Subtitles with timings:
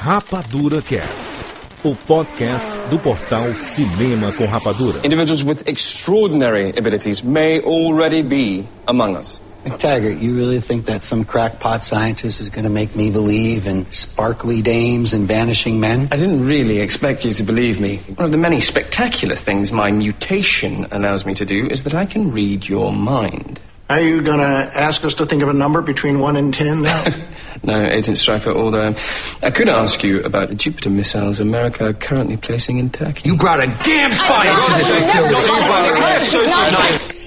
[0.00, 1.44] Rapadura Cast,
[1.82, 5.04] o podcast do portal Cinema com Rapadura.
[5.04, 9.40] Individuals with extraordinary abilities may already be among us.
[9.64, 13.84] McTaggart, you really think that some crackpot scientist is going to make me believe in
[13.90, 16.06] sparkly dames and vanishing men?
[16.12, 17.96] I didn't really expect you to believe me.
[18.14, 22.06] One of the many spectacular things my mutation allows me to do is that I
[22.06, 23.60] can read your mind.
[23.90, 26.82] Are you going to ask us to think of a number between 1 and 10
[26.82, 27.06] now?
[27.62, 28.94] no, Agent Striker, although
[29.42, 33.30] I could ask you about the Jupiter missiles America are currently placing in Turkey.
[33.30, 37.17] You brought a damn spy into this facility.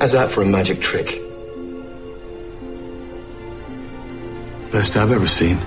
[0.00, 1.20] How's that for a magic trick?
[4.72, 5.58] Best I've ever seen.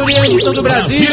[0.00, 1.10] rapadurianos de todo o Brasil.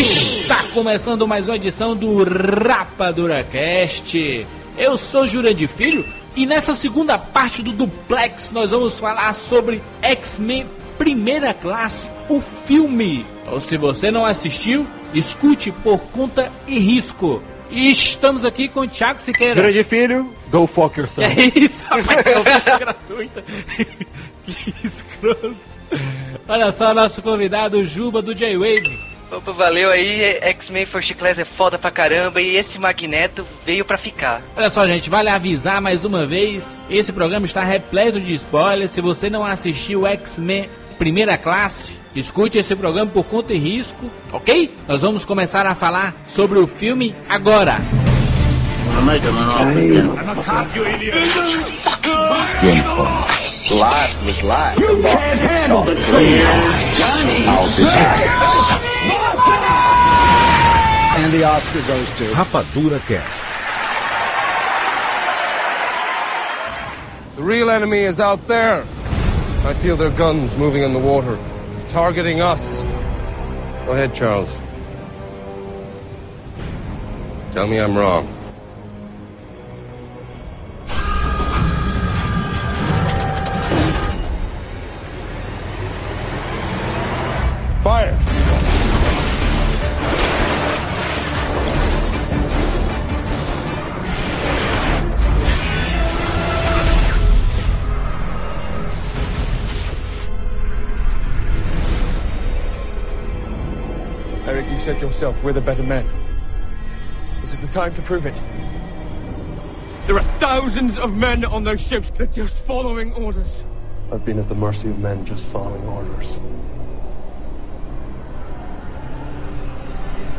[0.00, 4.46] Está começando mais uma edição do RapaduraCast.
[4.76, 6.04] Eu sou Jurandir Filho
[6.34, 10.66] e nessa segunda parte do Duplex nós vamos falar sobre X-Men
[10.98, 13.26] Primeira Classe, o filme.
[13.50, 17.42] Ou se você não assistiu, escute por conta e risco.
[17.70, 19.54] E estamos aqui com o Thiago Siqueira.
[19.54, 21.40] Jurandir Filho, go fuck yourself.
[21.40, 23.44] É isso, rapaz, conversa gratuita.
[24.44, 25.56] Que escroto.
[26.48, 29.14] Olha só, nosso convidado, Juba do J-Wave.
[29.30, 33.98] Opa, valeu aí, X-Men First Class é foda pra caramba e esse Magneto veio pra
[33.98, 34.42] ficar.
[34.56, 38.90] Olha só, gente, vale avisar mais uma vez: esse programa está repleto de spoilers.
[38.92, 40.68] Se você não assistiu X-Men
[40.98, 44.72] Primeira Classe, escute esse programa por conta e risco, ok?
[44.86, 47.78] Nós vamos começar a falar sobre o filme agora.
[52.60, 53.30] James Bond.
[53.70, 54.78] Life was life.
[54.78, 56.06] You can't handle the truth.
[56.96, 57.46] Johnny.
[57.46, 58.30] I'll be back.
[61.18, 63.42] And the Oscar goes to Rapadura Cast.
[67.36, 68.86] The real enemy is out there.
[69.64, 71.38] I feel their guns moving in the water,
[71.88, 72.82] targeting us.
[73.86, 74.56] Go ahead, Charles.
[77.52, 78.33] Tell me I'm wrong.
[105.24, 106.06] Yourself, we're the better men.
[107.40, 108.38] This is the time to prove it.
[110.06, 112.10] There are thousands of men on those ships.
[112.10, 113.64] They're just following orders.
[114.12, 116.38] I've been at the mercy of men just following orders.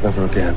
[0.04, 0.56] Never again.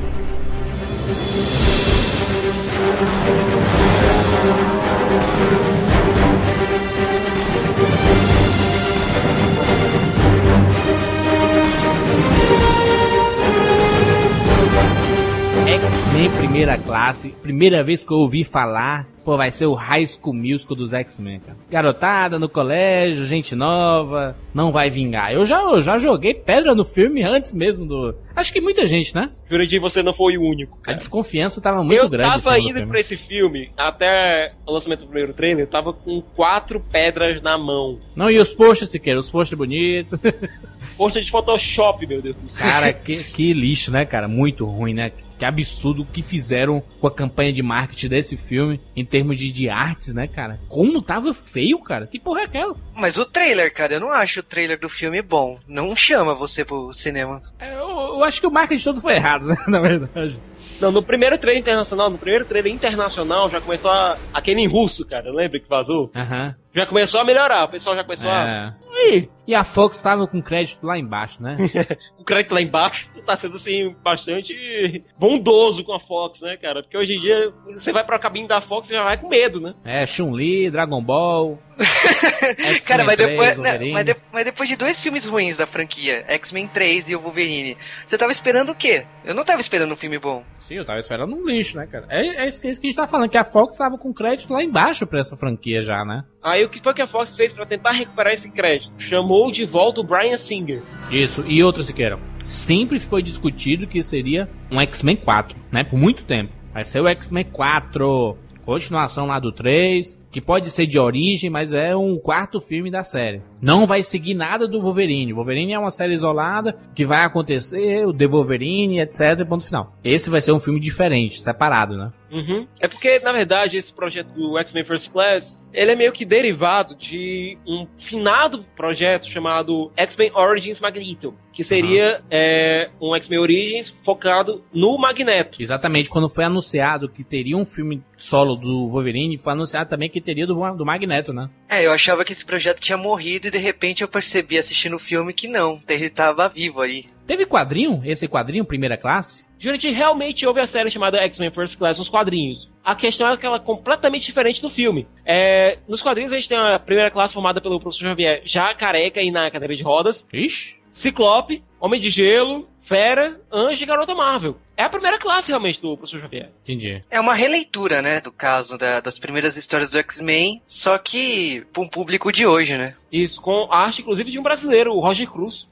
[15.69, 19.05] X-Men Primeira Classe, primeira vez que eu ouvi falar.
[19.29, 21.57] Pô, vai ser o High School Musical dos X-Men, cara.
[21.69, 25.31] Garotada no colégio, gente nova, não vai vingar.
[25.31, 28.15] Eu já, eu já joguei pedra no filme antes mesmo do.
[28.35, 29.29] Acho que muita gente, né?
[29.47, 30.79] Jurandir, você não foi o único.
[30.79, 30.95] Cara.
[30.95, 32.37] A desconfiança tava muito eu grande.
[32.37, 36.23] Eu tava indo pra esse filme, até o lançamento do primeiro trailer, eu tava com
[36.35, 37.99] quatro pedras na mão.
[38.15, 39.19] Não, e os posters, Siqueira?
[39.19, 40.19] Os posters bonitos.
[40.97, 42.67] Poster de Photoshop, meu Deus do céu.
[42.67, 44.27] Cara, que, que lixo, né, cara?
[44.27, 45.11] Muito ruim, né?
[45.37, 49.51] Que absurdo o que fizeram com a campanha de marketing desse filme em termos de,
[49.51, 50.59] de artes, né, cara?
[50.67, 52.07] Como tava feio, cara?
[52.07, 52.75] Que porra é aquela?
[52.95, 55.59] Mas o trailer, cara, eu não acho o trailer do filme bom.
[55.67, 57.41] Não chama você pro cinema.
[57.59, 60.41] É, eu, eu acho que o marketing todo foi errado, né, na verdade.
[60.79, 65.05] Não, no primeiro trailer internacional, no primeiro trailer internacional já começou a, aquele em russo,
[65.05, 66.09] cara, lembra que vazou?
[66.15, 66.47] Aham.
[66.47, 66.69] Uhum.
[66.75, 68.33] Já começou a melhorar, o pessoal já começou é.
[68.33, 68.73] a.
[69.07, 69.29] Ih.
[69.47, 71.57] E a Fox tava com crédito lá embaixo, né?
[72.19, 76.81] o crédito lá embaixo tá sendo assim, bastante bondoso com a Fox, né, cara?
[76.81, 79.59] Porque hoje em dia você vai pra cabine da Fox e já vai com medo,
[79.59, 79.73] né?
[79.83, 81.59] É, Chun-Li, Dragon Ball.
[82.87, 86.67] cara, mas depois, né, mas, de, mas depois de dois filmes ruins da franquia, X-Men
[86.67, 89.05] 3 e o Wolverine, você tava esperando o quê?
[89.23, 90.43] Eu não tava esperando um filme bom.
[90.59, 92.05] Sim, eu tava esperando um lixo, né, cara?
[92.09, 94.13] É, é, isso, é isso que a gente tá falando, que a Fox tava com
[94.13, 96.23] crédito lá embaixo pra essa franquia já, né?
[96.43, 98.88] Aí o que foi que a Fox fez para tentar recuperar esse crédito?
[98.97, 100.81] Chamou de volta o Brian Singer.
[101.11, 102.19] Isso, e outro Siqueira.
[102.43, 105.83] Sempre foi discutido que seria um X-Men 4, né?
[105.83, 106.51] Por muito tempo.
[106.73, 111.73] Vai ser o X-Men 4, continuação lá do 3, que pode ser de origem, mas
[111.73, 113.41] é um quarto filme da série.
[113.61, 115.33] Não vai seguir nada do Wolverine.
[115.33, 119.45] Wolverine é uma série isolada que vai acontecer, o The Wolverine, etc.
[119.47, 119.93] Ponto final.
[120.03, 122.11] Esse vai ser um filme diferente, separado, né?
[122.31, 122.67] Uhum.
[122.79, 126.95] É porque, na verdade, esse projeto do X-Men First Class, ele é meio que derivado
[126.95, 132.27] de um finado projeto chamado X-Men Origins Magneto, que seria uhum.
[132.29, 135.61] é, um X-Men Origins focado no Magneto.
[135.61, 140.18] Exatamente, quando foi anunciado que teria um filme solo do Wolverine, foi anunciado também que
[140.21, 141.49] teria do, do Magneto, né?
[141.69, 144.99] É, eu achava que esse projeto tinha morrido e de repente eu percebi assistindo o
[144.99, 147.05] filme que não, ele tava vivo aí.
[147.25, 148.01] Teve quadrinho?
[148.03, 149.47] Esse quadrinho, primeira classe?
[149.59, 152.71] Gente, realmente houve a série chamada X-Men First Class nos quadrinhos.
[152.83, 155.05] A questão é que ela é completamente diferente do filme.
[155.25, 159.21] É, nos quadrinhos a gente tem a primeira classe formada pelo professor Xavier já careca
[159.21, 160.25] e na cadeira de rodas.
[160.33, 160.79] Ixi.
[160.91, 164.57] Ciclope, Homem de Gelo, Fera, Anjo e Garota Marvel.
[164.75, 166.49] É a primeira classe realmente do professor Xavier.
[166.63, 167.03] Entendi.
[167.11, 171.83] É uma releitura, né, do caso da, das primeiras histórias do X-Men, só que para
[171.83, 172.95] um público de hoje, né?
[173.11, 175.67] Isso, com arte inclusive de um brasileiro, o Roger Cruz.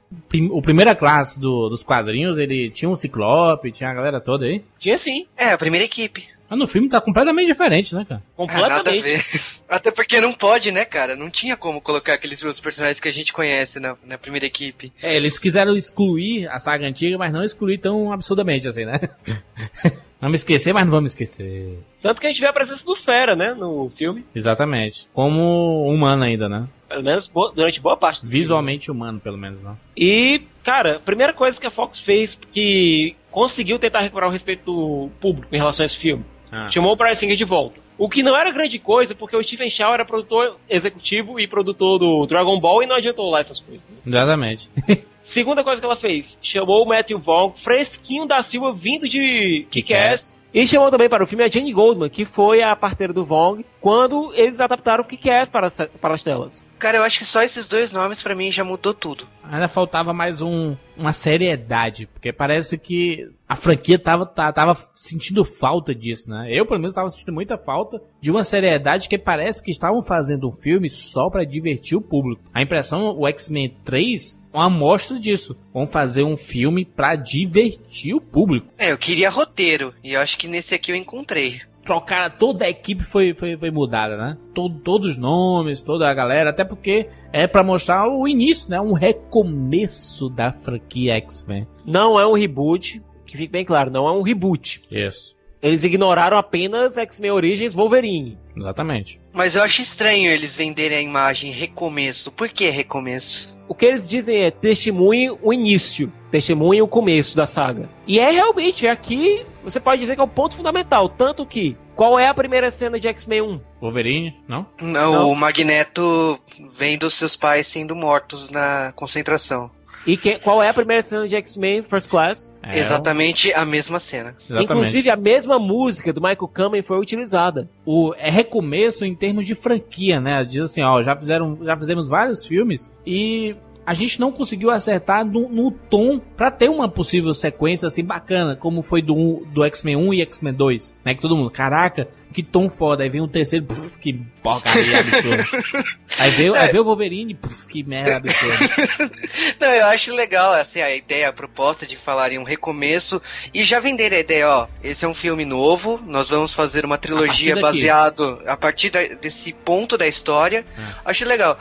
[0.52, 4.62] O primeira classe do, dos quadrinhos, ele tinha um Ciclope, tinha a galera toda aí?
[4.78, 5.26] Tinha sim.
[5.36, 6.28] É, a primeira equipe.
[6.48, 8.22] Mas no filme tá completamente diferente, né, cara?
[8.34, 9.52] Completamente.
[9.68, 11.14] Ah, Até porque não pode, né, cara?
[11.14, 14.92] Não tinha como colocar aqueles outros personagens que a gente conhece na, na primeira equipe.
[15.02, 18.98] É, eles quiseram excluir a saga antiga, mas não excluir tão absurdamente assim, né?
[20.20, 21.78] Vamos esquecer, mas não vamos esquecer.
[22.02, 24.24] Tanto que a gente vê a presença do Fera, né, no filme.
[24.34, 25.08] Exatamente.
[25.12, 26.66] Como humano ainda, né?
[26.88, 28.26] Pelo menos boa, durante boa parte.
[28.26, 29.00] Visualmente filme.
[29.00, 29.78] humano, pelo menos, não.
[29.96, 34.64] E, cara, a primeira coisa que a Fox fez que conseguiu tentar recuperar o respeito
[34.64, 36.70] do público em relação a esse filme ah.
[36.70, 37.80] Chamou o Brian Singer de volta.
[37.96, 41.98] O que não era grande coisa, porque o Stephen Chow era produtor executivo e produtor
[41.98, 43.84] do Dragon Ball e não adiantou lá essas coisas.
[44.06, 44.70] Exatamente.
[45.22, 50.38] Segunda coisa que ela fez, chamou o Matthew Vaughn, fresquinho da Silva, vindo de Kick-Ass.
[50.54, 53.62] E chamou também para o filme a Jane Goldman, que foi a parceira do Vong,
[53.80, 55.68] quando eles adaptaram o Kick-Ass para,
[56.00, 56.66] para as telas.
[56.78, 59.26] Cara, eu acho que só esses dois nomes para mim já mudou tudo.
[59.42, 65.94] Ainda faltava mais um, uma seriedade, porque parece que a franquia tava, tava sentindo falta
[65.94, 66.48] disso, né?
[66.50, 70.46] Eu, pelo menos, tava sentindo muita falta de uma seriedade que parece que estavam fazendo
[70.46, 72.42] um filme só para divertir o público.
[72.52, 75.56] A impressão, o X-Men 3 uma amostra disso.
[75.72, 78.72] Vamos fazer um filme para divertir o público.
[78.76, 81.60] É, eu queria roteiro, e eu acho que nesse aqui eu encontrei.
[81.88, 84.36] Trocar toda a equipe foi, foi, foi mudada, né?
[84.52, 88.78] Todo, todos os nomes, toda a galera, até porque é para mostrar o início, né?
[88.78, 91.66] Um recomeço da franquia X-Men.
[91.86, 94.82] Não é um reboot, que fique bem claro, não é um reboot.
[94.90, 95.34] Isso.
[95.62, 98.36] Eles ignoraram apenas X-Men Origins Wolverine.
[98.54, 99.18] Exatamente.
[99.32, 102.30] Mas eu acho estranho eles venderem a imagem recomeço.
[102.30, 103.56] Por que recomeço?
[103.68, 107.88] O que eles dizem é testemunhe o início, testemunhe o começo da saga.
[108.06, 112.18] E é realmente, aqui você pode dizer que é o ponto fundamental, tanto que qual
[112.18, 113.60] é a primeira cena de X-Men 1?
[113.80, 114.66] Wolverine, não?
[114.80, 115.12] não?
[115.12, 116.38] Não, o Magneto
[116.76, 119.70] vem dos seus pais sendo mortos na concentração.
[120.06, 122.54] E que, qual é a primeira cena de X-Men First Class?
[122.62, 124.34] É, Exatamente a mesma cena.
[124.38, 124.64] Exatamente.
[124.64, 127.68] Inclusive, a mesma música do Michael Kamen foi utilizada.
[127.84, 130.44] O, é recomeço em termos de franquia, né?
[130.44, 133.54] Diz assim, ó, já, fizeram, já fizemos vários filmes e
[133.88, 138.54] a gente não conseguiu acertar no, no tom para ter uma possível sequência assim bacana,
[138.54, 141.14] como foi do, do X-Men 1 e X-Men 2, né?
[141.14, 143.02] Que todo mundo, caraca, que tom foda.
[143.02, 145.46] Aí vem um terceiro, puf, que porcaria absurda.
[146.18, 146.58] aí, veio, é.
[146.60, 149.10] aí veio o Wolverine, puf, que merda absurda.
[149.58, 153.22] Não, eu acho legal assim, a ideia, a proposta de falar em um recomeço
[153.54, 156.98] e já vender a ideia, ó, esse é um filme novo, nós vamos fazer uma
[156.98, 160.66] trilogia baseado a partir da, desse ponto da história.
[160.76, 160.82] É.
[161.06, 161.58] Acho legal.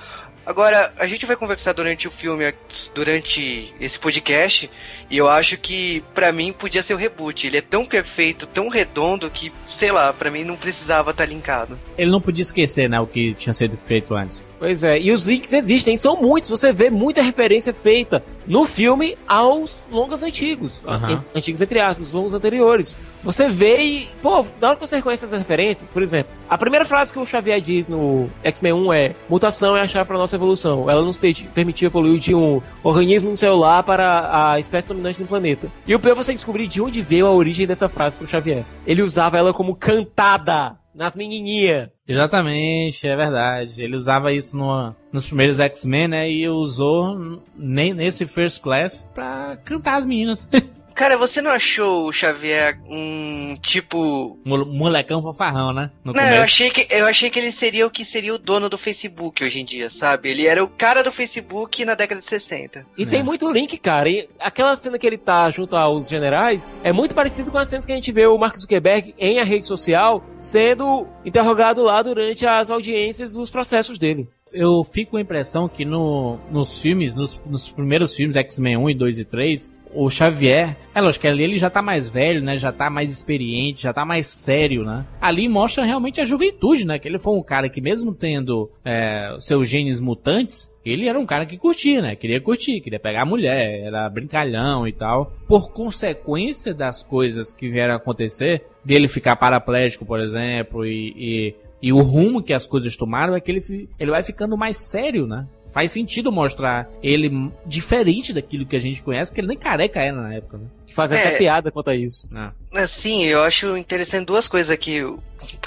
[0.47, 2.53] Agora, a gente vai conversar durante o filme,
[2.95, 4.71] durante esse podcast,
[5.09, 7.45] e eu acho que para mim podia ser o reboot.
[7.45, 11.29] Ele é tão perfeito, tão redondo que, sei lá, para mim não precisava estar tá
[11.29, 11.77] linkado.
[11.97, 14.41] Ele não podia esquecer, né, o que tinha sido feito antes.
[14.59, 16.49] Pois é, e os links existem, são muitos.
[16.49, 20.83] Você vê muita referência feita no filme aos longas antigos.
[20.85, 21.21] Uhum.
[21.35, 22.97] Antigos entre aspas, os longos anteriores.
[23.23, 26.85] Você vê e, pô, na hora que você reconhece essas referências, por exemplo, a primeira
[26.85, 30.35] frase que o Xavier diz no X-Men 1 é: mutação é a chave para nossa
[30.35, 30.89] evolução.
[30.89, 35.71] Ela nos permitiu evoluir de um organismo celular para a espécie dominante do planeta.
[35.85, 38.65] E o pior é você descobrir de onde veio a origem dessa frase pro Xavier.
[38.85, 41.89] Ele usava ela como cantada nas menininhas.
[42.07, 43.81] Exatamente, é verdade.
[43.81, 46.29] Ele usava isso no, nos primeiros X-Men, né?
[46.29, 50.47] E usou nesse First Class pra cantar as meninas.
[50.97, 54.39] Cara, você não achou o Xavier um tipo.
[54.43, 55.91] Molecão fofarrão, né?
[56.03, 58.67] No não, eu achei, que, eu achei que ele seria o que seria o dono
[58.67, 60.31] do Facebook hoje em dia, sabe?
[60.31, 62.83] Ele era o cara do Facebook na década de 60.
[62.97, 63.05] E é.
[63.05, 64.09] tem muito link, cara.
[64.09, 67.85] E aquela cena que ele tá junto aos generais é muito parecido com as cenas
[67.85, 72.43] que a gente vê o Mark Zuckerberg em a rede social sendo interrogado lá durante
[72.43, 74.27] as audiências dos processos dele.
[74.51, 78.89] Eu fico com a impressão que no, nos filmes, nos, nos primeiros filmes, X-Men 1
[78.89, 82.43] e 2 e 3, o Xavier, é lógico que ali ele já tá mais velho,
[82.43, 82.55] né?
[82.55, 85.05] Já tá mais experiente, já tá mais sério, né?
[85.19, 86.99] Ali mostra realmente a juventude, né?
[86.99, 91.25] Que ele foi um cara que mesmo tendo é, seus genes mutantes, ele era um
[91.25, 92.15] cara que curtia, né?
[92.15, 95.33] Queria curtir, queria pegar a mulher, era brincalhão e tal.
[95.47, 101.93] Por consequência das coisas que vieram acontecer, dele ficar paraplégico, por exemplo, e, e e
[101.93, 105.47] o rumo que as coisas tomaram é que ele, ele vai ficando mais sério, né?
[105.73, 110.21] Faz sentido mostrar ele diferente daquilo que a gente conhece, que ele nem careca era
[110.21, 110.65] na época, né?
[110.93, 112.29] Faz é, até piada quanto a isso.
[112.73, 112.87] É.
[112.87, 115.03] Sim, eu acho interessante duas coisas aqui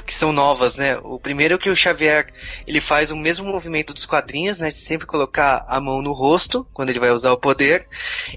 [0.04, 0.98] que são novas, né?
[0.98, 2.26] O primeiro é que o Xavier
[2.66, 4.68] ele faz o mesmo movimento dos quadrinhos, né?
[4.68, 7.86] De sempre colocar a mão no rosto quando ele vai usar o poder.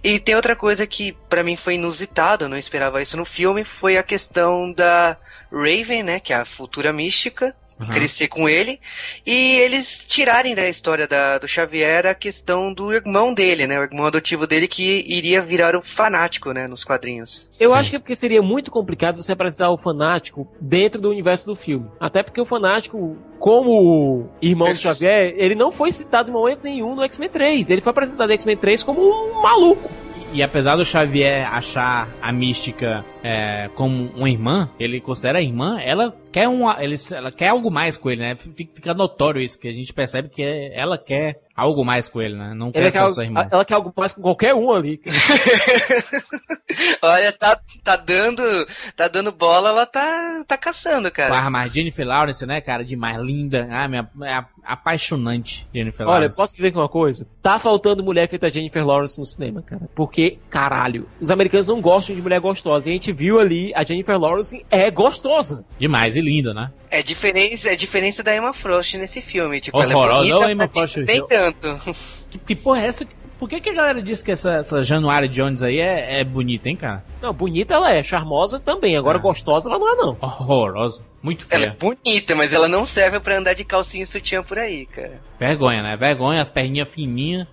[0.04, 3.64] E tem outra coisa que para mim foi inusitado, eu não esperava isso no filme,
[3.64, 5.18] foi a questão da
[5.52, 6.20] Raven, né?
[6.20, 7.94] Que é a futura mística uhum.
[7.94, 8.80] crescer com ele,
[9.26, 13.80] e eles tirarem da história da, do Xavier a questão do irmão dele, né?
[13.80, 16.68] O irmão adotivo dele que iria virar o fanático, né?
[16.68, 17.50] Nos quadrinhos.
[17.60, 17.76] Eu Sim.
[17.78, 21.56] acho que é porque seria muito complicado você apresentar o fanático dentro do universo do
[21.56, 21.88] filme.
[22.00, 26.96] Até porque o fanático, como irmão do Xavier, ele não foi citado em momento nenhum
[26.96, 27.70] no X-Men 3.
[27.70, 29.90] Ele foi apresentado no X-Men 3 como um maluco.
[30.34, 35.80] E apesar do Xavier achar a mística é, como uma irmã, ele considera a irmã,
[35.80, 38.36] ela quer, uma, ele, ela quer algo mais com ele, né?
[38.36, 42.54] Fica notório isso, que a gente percebe que ela quer algo mais com ele, né?
[42.54, 43.48] Não quer só sua irmã.
[43.50, 45.00] Ela quer algo mais com qualquer um ali.
[47.02, 48.42] Olha, tá, tá dando
[48.96, 51.38] tá dando bola, ela tá, tá caçando, cara.
[51.38, 52.84] Ah, mas Jennifer Lawrence, né, cara?
[52.84, 53.68] Demais, linda.
[53.72, 56.26] Ah, minha, é apaixonante, Jennifer Lawrence.
[56.26, 57.28] Olha, posso dizer uma coisa?
[57.42, 59.88] Tá faltando mulher feita Jennifer Lawrence no cinema, cara.
[59.94, 62.90] Porque, caralho, os americanos não gostam de mulher gostosa.
[62.90, 65.66] E a gente viu ali, a Jennifer Lawrence é gostosa.
[65.80, 66.72] Demais e linda, né?
[66.90, 69.62] É diferença, é diferença da Emma Frost nesse filme.
[69.62, 70.98] Tipo, Horrorosa, ela é bonita, não, Emma Frost.
[70.98, 71.96] Nem tanto.
[72.30, 73.08] Que, que porra é essa?
[73.44, 76.70] Por que, que a galera diz que essa, essa Januária Jones aí é, é bonita,
[76.70, 77.04] hein, cara?
[77.22, 78.96] Não, bonita ela é, charmosa também.
[78.96, 79.22] Agora, é.
[79.22, 80.18] gostosa ela não é, não.
[80.22, 81.04] Horrorosa.
[81.22, 81.66] Muito feia.
[81.66, 84.86] Ela é bonita, mas ela não serve para andar de calcinha e sutiã por aí,
[84.86, 85.22] cara.
[85.38, 85.98] Vergonha, né?
[85.98, 87.48] Vergonha, as perninhas fininhas.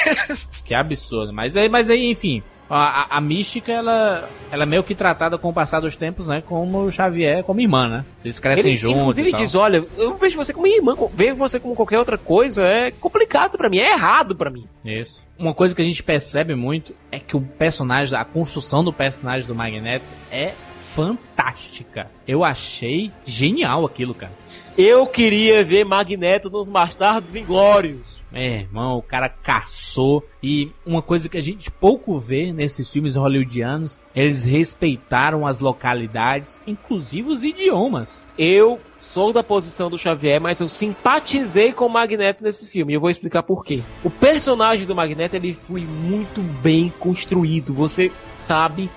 [0.64, 1.32] que absurdo.
[1.32, 2.42] Mas aí, mas aí, enfim.
[2.68, 6.26] A, a, a, mística, ela, ela é meio que tratada com o passar dos tempos,
[6.26, 6.42] né?
[6.44, 8.04] Como o Xavier, como irmã, né?
[8.24, 9.18] Eles crescem ele, juntos.
[9.18, 12.90] Ele, diz: olha, eu vejo você como irmã, vejo você como qualquer outra coisa, é
[12.90, 14.66] complicado para mim, é errado para mim.
[14.84, 15.22] Isso.
[15.38, 19.46] Uma coisa que a gente percebe muito é que o personagem, a construção do personagem
[19.46, 20.52] do Magneto é
[20.94, 22.10] fantástica.
[22.26, 24.32] Eu achei genial aquilo, cara.
[24.78, 28.22] Eu queria ver Magneto nos Bastardos Inglórios.
[28.30, 30.22] É, irmão, o cara caçou.
[30.42, 36.60] E uma coisa que a gente pouco vê nesses filmes hollywoodianos, eles respeitaram as localidades,
[36.66, 38.22] inclusive os idiomas.
[38.38, 42.92] Eu sou da posição do Xavier, mas eu simpatizei com o Magneto nesse filme.
[42.92, 43.82] E eu vou explicar por quê.
[44.04, 47.72] O personagem do Magneto, ele foi muito bem construído.
[47.72, 48.90] Você sabe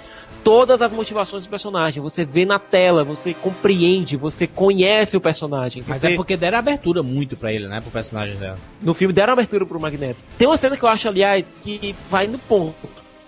[0.49, 2.01] todas as motivações do personagem.
[2.01, 5.83] Você vê na tela, você compreende, você conhece o personagem.
[5.85, 6.13] Mas você...
[6.13, 7.79] é porque deram abertura muito pra ele, né?
[7.79, 8.57] Pro personagem dela.
[8.81, 10.23] No filme deram abertura pro Magneto.
[10.39, 12.73] Tem uma cena que eu acho, aliás, que vai no ponto.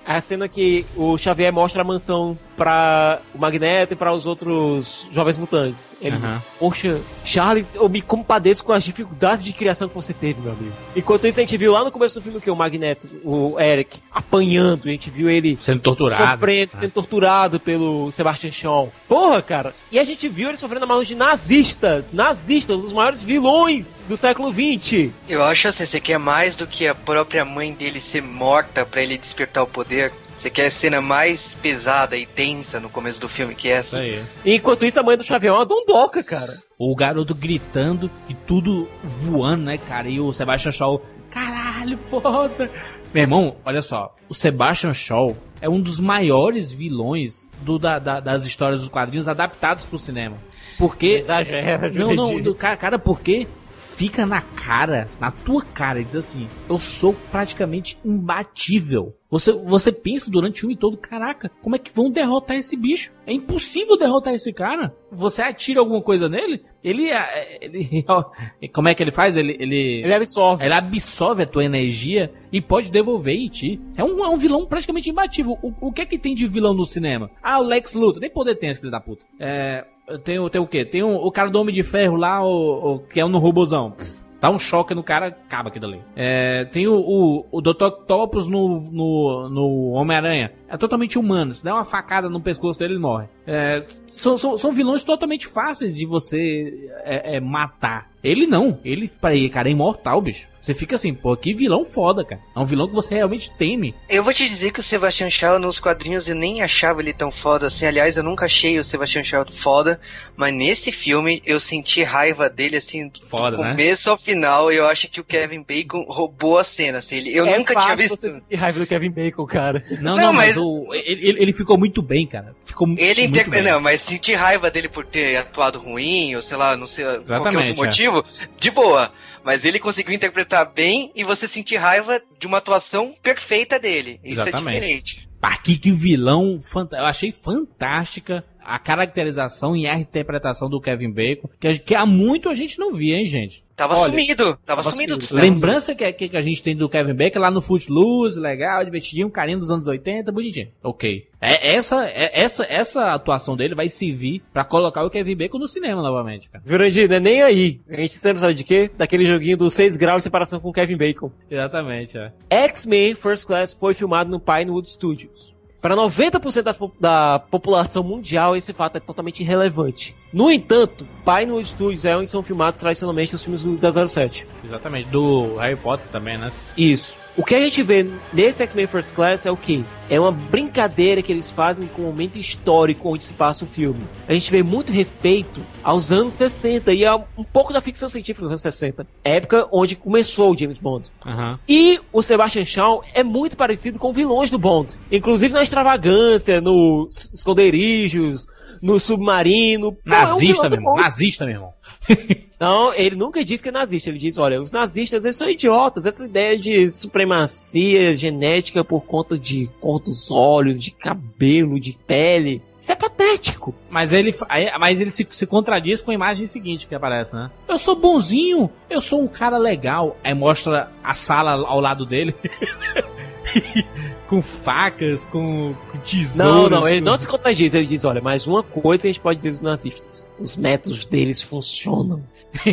[0.05, 4.25] É a cena que o Xavier mostra a mansão para o Magneto e para os
[4.25, 5.93] outros jovens mutantes.
[6.01, 6.27] Ele Aham.
[6.27, 10.51] diz: Poxa, Charles, eu me compadeço com as dificuldades de criação que você teve, meu
[10.51, 10.74] amigo.
[10.96, 14.00] Enquanto isso, a gente viu lá no começo do filme que o Magneto, o Eric,
[14.12, 16.31] apanhando, a gente viu ele Sendo torturado.
[16.31, 18.91] sofrendo, sendo torturado pelo Sebastian Shaw.
[19.08, 19.74] Porra, cara.
[19.91, 22.08] E a gente viu ele sofrendo a mão de nazistas.
[22.12, 25.10] Nazistas, os maiores vilões do século XX.
[25.27, 29.01] Eu acho assim, você quer mais do que a própria mãe dele ser morta pra
[29.01, 30.00] ele despertar o poder.
[30.39, 34.00] Você quer a cena mais pesada e tensa no começo do filme que essa.
[34.00, 34.24] aí.
[34.43, 36.58] Enquanto isso, a mãe do Xavier é uma dondoca, cara.
[36.79, 40.10] O garoto gritando e tudo voando, né, cara?
[40.10, 42.72] E o Sebastian Shaw, caralho, foda.
[43.13, 44.15] Meu irmão, olha só.
[44.27, 49.27] O Sebastian Shaw é um dos maiores vilões do, da- da- das histórias dos quadrinhos
[49.27, 50.38] adaptados pro cinema.
[50.79, 51.20] Porque.
[51.22, 53.48] Exagera, Não, não, do, cara, cara, porque
[53.96, 59.15] fica na cara, na tua cara, e diz assim: Eu sou praticamente imbatível.
[59.31, 63.13] Você, você pensa durante o filme todo, caraca, como é que vão derrotar esse bicho?
[63.25, 64.93] É impossível derrotar esse cara.
[65.09, 68.05] Você atira alguma coisa nele, ele, é, ele
[68.73, 69.38] como é que ele faz?
[69.38, 70.65] Ele, ele, Ele absorve.
[70.65, 73.79] ele absorve a tua energia e pode devolver em ti.
[73.95, 75.57] É um, é um vilão praticamente imbatível.
[75.63, 77.31] O, o que é que tem de vilão no cinema?
[77.41, 78.19] Ah, o Lex Luthor.
[78.19, 79.25] Nem poder tem esse filho da puta.
[79.39, 79.85] É,
[80.25, 80.83] tem, o- tem o quê?
[80.83, 83.91] Tem o, o cara do Homem de Ferro lá, o, o que é no robozão.
[83.91, 86.01] Pff, Dá um choque no cara, acaba aquilo ali.
[86.15, 87.83] É, tem o, o, o Dr.
[87.83, 90.51] Octopus no, no, no Homem-Aranha.
[90.67, 91.53] É totalmente humano.
[91.53, 93.27] Se der uma facada no pescoço dele, ele morre.
[93.45, 98.10] É, são, são, são vilões totalmente fáceis de você é, é, matar.
[98.23, 98.79] Ele não.
[98.85, 100.49] Ele, pra ele, cara, é imortal, bicho.
[100.61, 102.39] Você fica assim, pô, que vilão foda, cara.
[102.55, 103.95] É um vilão que você realmente teme.
[104.07, 107.31] Eu vou te dizer que o Sebastian Shaw nos quadrinhos eu nem achava ele tão
[107.31, 107.87] foda assim.
[107.87, 109.99] Aliás, eu nunca achei o Sebastian Shaw foda,
[110.37, 113.71] mas nesse filme eu senti raiva dele assim do Foda, né?
[113.71, 114.71] começo ao final.
[114.71, 116.99] Eu acho que o Kevin Bacon roubou a cena.
[116.99, 118.17] Assim, ele, eu é nunca fácil tinha visto.
[118.17, 119.83] você sentir raiva do Kevin Bacon, cara.
[119.99, 122.55] Não, Não, não, mas, mas- o, ele, ele- ficou muito bem, cara.
[122.63, 123.49] Ficou Ele muito inter...
[123.49, 123.63] bem.
[123.63, 127.23] Não, mas sentir raiva dele por ter atuado ruim, ou sei lá, não sei qualquer
[127.23, 127.89] Exatamente, outro é.
[128.12, 129.12] Motivo, de boa.
[129.44, 134.20] Mas ele conseguiu interpretar bem e você sentir raiva de uma atuação perfeita dele.
[134.24, 134.77] Isso Exatamente.
[134.77, 135.30] é diferente.
[135.41, 141.50] Ah, que, vilão fanta- Eu achei fantástica a caracterização e a interpretação do Kevin Bacon,
[141.60, 143.63] que, que há muito a gente não via, hein, gente?
[143.75, 145.19] Tava Olha, sumido, tava, tava sumido.
[145.24, 145.47] sumido.
[145.47, 149.30] Lembrança que, que, que a gente tem do Kevin Bacon lá no Footloose, legal, divertidinho,
[149.32, 150.67] carinho dos anos 80, bonitinho.
[150.84, 151.28] Ok.
[151.41, 155.67] É, essa, é, essa, essa atuação dele vai servir pra colocar o Kevin Bacon no
[155.67, 156.63] cinema novamente, cara.
[156.63, 157.82] Jurandir, não é nem aí.
[157.89, 158.91] A gente sempre sabe de quê?
[158.95, 161.32] Daquele joguinho dos 6 graus de separação com o Kevin Bacon.
[161.50, 162.32] Exatamente, é.
[162.52, 165.56] X-Men First Class foi filmado no Pinewood Studios.
[165.82, 170.15] Para 90% das da população mundial, esse fato é totalmente irrelevante.
[170.32, 173.76] No entanto, Pinewood Studios é onde são filmados tradicionalmente os filmes do
[174.08, 174.48] 007.
[174.63, 175.10] Exatamente.
[175.10, 176.52] Do Harry Potter também, né?
[176.78, 177.17] Isso.
[177.38, 179.84] O que a gente vê nesse X-Men First Class é o quê?
[180.10, 184.02] É uma brincadeira que eles fazem com o momento histórico onde se passa o filme.
[184.28, 188.41] A gente vê muito respeito aos anos 60 e a um pouco da ficção científica
[188.41, 189.08] dos anos 60.
[189.24, 191.10] Época onde começou o James Bond.
[191.26, 191.58] Aham.
[191.70, 194.96] E o Sebastian Shaw é muito parecido com vilões do Bond.
[195.10, 198.46] Inclusive na extravagância, nos esconderijos,
[198.82, 199.91] no submarino.
[199.94, 200.96] Pô, é um Nazista, meu irmão.
[200.96, 201.74] Nazista, meu irmão.
[202.60, 204.10] Não, ele nunca diz que é nazista.
[204.10, 206.06] Ele diz, olha, os nazistas eles são idiotas.
[206.06, 212.62] Essa ideia de supremacia genética por conta de cor dos olhos, de cabelo, de pele.
[212.80, 213.74] Isso é patético.
[213.89, 214.36] Mas ele,
[214.80, 217.50] mas ele se, se contradiz com a imagem seguinte que aparece, né?
[217.67, 220.15] Eu sou bonzinho, eu sou um cara legal.
[220.24, 222.36] Aí mostra a sala ao lado dele.
[224.27, 226.36] com facas, com, com tesouros.
[226.36, 227.73] Não, não, ele não se contradiz.
[227.73, 230.30] Ele diz, olha, mas uma coisa a gente pode dizer dos nazistas.
[230.39, 232.23] Os métodos deles funcionam.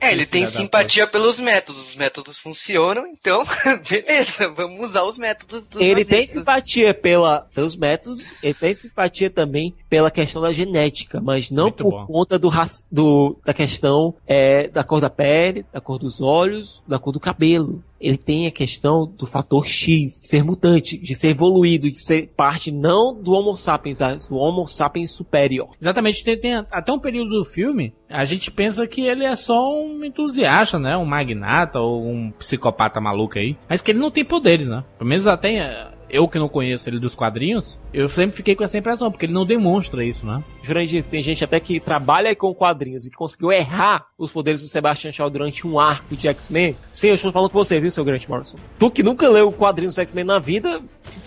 [0.00, 1.88] É, ele tem simpatia pelos métodos.
[1.88, 3.44] Os métodos funcionam, então,
[3.90, 6.38] beleza, vamos usar os métodos dos Ele tem nazistas.
[6.38, 11.82] simpatia pela, pelos métodos, ele tem simpatia também pela questão da genética, mas não Muito
[11.82, 12.06] por bom.
[12.06, 12.48] conta do,
[12.92, 17.18] do da questão é, da cor da pele, da cor dos olhos, da cor do
[17.18, 17.82] cabelo.
[18.00, 22.28] Ele tem a questão do fator X, de ser mutante, de ser evoluído, de ser
[22.36, 25.70] parte não do Homo sapiens, mas do Homo sapiens superior.
[25.80, 29.54] Exatamente, tem, tem até um período do filme, a gente pensa que ele é só
[29.54, 30.96] um entusiasta, né?
[30.96, 33.56] Um magnata ou um psicopata maluco aí.
[33.68, 34.84] Mas que ele não tem poderes, né?
[34.96, 38.78] Pelo menos até eu que não conheço ele dos quadrinhos, eu sempre fiquei com essa
[38.78, 40.42] impressão, porque ele não demonstra isso, né?
[40.62, 44.66] Jurandir, tem gente até que trabalha com quadrinhos e que conseguiu errar os poderes do
[44.66, 46.76] Sebastian Shaw durante um arco de X-Men.
[46.90, 48.58] Sim, eu estou falando com você, viu, seu Grant Morrison?
[48.78, 50.80] Tu que nunca leu o quadrinho do X-Men na vida,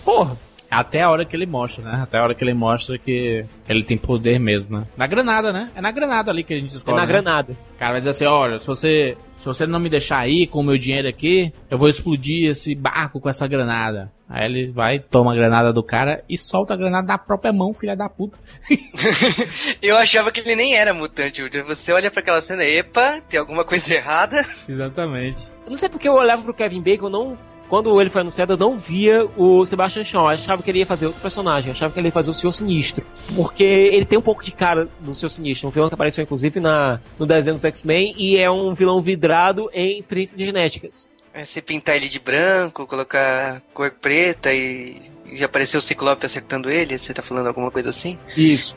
[0.04, 0.36] porra.
[0.72, 2.00] Até a hora que ele mostra, né?
[2.02, 4.86] Até a hora que ele mostra que ele tem poder mesmo, né?
[4.96, 5.70] Na granada, né?
[5.74, 6.94] É na granada ali que a gente descobre.
[6.94, 7.12] É na né?
[7.12, 7.52] granada.
[7.74, 10.60] O cara vai dizer assim, olha, se você, se você não me deixar aí com
[10.60, 14.10] o meu dinheiro aqui, eu vou explodir esse barco com essa granada.
[14.26, 17.74] Aí ele vai, toma a granada do cara e solta a granada da própria mão,
[17.74, 18.38] filha da puta.
[19.82, 21.42] Eu achava que ele nem era mutante.
[21.66, 24.42] Você olha para aquela cena, epa, tem alguma coisa errada.
[24.66, 25.46] Exatamente.
[25.66, 27.38] Eu não sei porque eu olhava pro Kevin Bacon, não.
[27.72, 30.24] Quando ele foi anunciado, eu não via o Sebastian Shaw.
[30.24, 31.70] Eu achava que ele ia fazer outro personagem.
[31.70, 33.02] Eu achava que ele ia fazer o Senhor Sinistro.
[33.34, 35.68] Porque ele tem um pouco de cara do Senhor Sinistro.
[35.68, 38.14] Um vilão que apareceu, inclusive, na, no desenho dos X-Men.
[38.18, 41.08] E é um vilão vidrado em experiências genéticas.
[41.32, 46.70] É, você pintar ele de branco, colocar cor preta e, e aparecer o Ciclope acertando
[46.70, 46.98] ele?
[46.98, 48.18] Você tá falando alguma coisa assim?
[48.36, 48.76] Isso.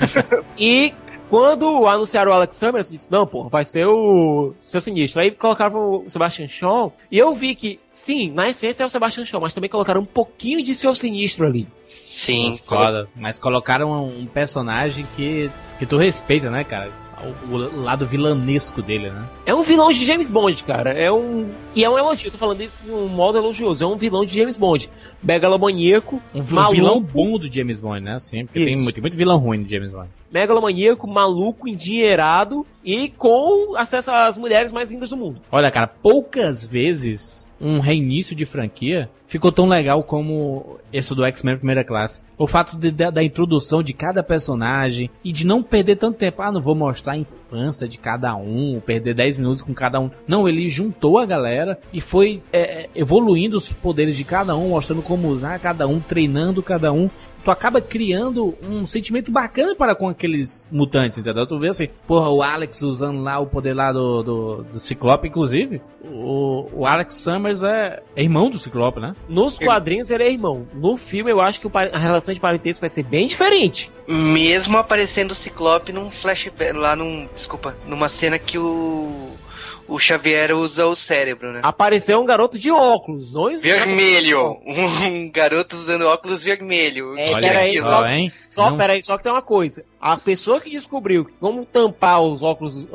[0.56, 0.94] e
[1.32, 5.22] quando anunciaram o Alex Summers, eu disse, não, pô, vai ser o seu sinistro.
[5.22, 9.24] Aí colocaram o Sebastian Shaw, e eu vi que, sim, na essência é o Sebastian
[9.24, 11.66] Shaw, mas também colocaram um pouquinho de seu sinistro ali.
[12.06, 12.60] Sim.
[12.62, 13.08] Foda.
[13.16, 16.92] Mas colocaram um personagem que, que tu respeita, né, cara?
[17.22, 19.28] O, o, lado vilanesco dele, né?
[19.46, 20.90] É um vilão de James Bond, cara.
[20.92, 21.48] É um.
[21.74, 23.84] E é um elogio, eu tô falando isso de um modo elogioso.
[23.84, 24.90] É um vilão de James Bond.
[25.22, 26.20] Megalomaníaco.
[26.34, 26.74] Um maluco.
[26.74, 28.14] vilão bom do James Bond, né?
[28.14, 30.08] Assim, porque tem muito, muito vilão ruim do James Bond.
[30.30, 35.40] Megalomaníaco, maluco, endinheirado e com acesso às mulheres mais lindas do mundo.
[35.50, 41.56] Olha, cara, poucas vezes um reinício de franquia ficou tão legal como esse do X-Men
[41.56, 42.22] Primeira Classe.
[42.36, 46.42] O fato de, da, da, introdução de cada personagem e de não perder tanto tempo.
[46.42, 50.10] Ah, não vou mostrar a infância de cada um, perder 10 minutos com cada um.
[50.26, 55.00] Não, ele juntou a galera e foi é, evoluindo os poderes de cada um, mostrando
[55.00, 57.08] como usar cada um, treinando cada um
[57.44, 61.46] tu acaba criando um sentimento bacana para com aqueles mutantes, entendeu?
[61.46, 65.28] Tu vê assim, porra, o Alex usando lá o poder lá do, do, do Ciclope,
[65.28, 65.80] inclusive.
[66.04, 69.14] O, o Alex Summers é, é, irmão do Ciclope, né?
[69.28, 70.66] Nos quadrinhos ele é irmão.
[70.74, 73.90] No filme eu acho que a relação de parentesco vai ser bem diferente.
[74.06, 77.28] Mesmo aparecendo o Ciclope num flashback, lá num.
[77.34, 79.30] Desculpa, numa cena que o
[79.88, 81.60] o Xavier usa o cérebro, né?
[81.62, 83.60] Apareceu um garoto de óculos, não?
[83.60, 84.58] Vermelho!
[85.02, 87.16] Um garoto usando óculos vermelho.
[87.18, 88.32] É, peraí, só, hein?
[88.48, 88.76] Só, não...
[88.76, 89.84] peraí, só que tem uma coisa.
[90.02, 92.88] A pessoa que descobriu como tampar os óculos,